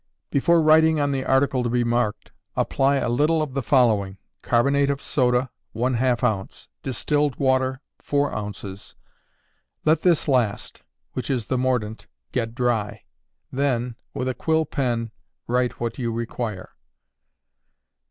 [0.31, 4.89] Before writing on the article to be marked, apply a little of the following: carbonate
[4.89, 8.95] of soda, one half ounce; distilled water, four ounces;
[9.85, 10.81] let this last,
[11.13, 13.03] which is the mordant, get dry;
[13.51, 15.11] then, with a quill pen,
[15.45, 16.71] write what you require.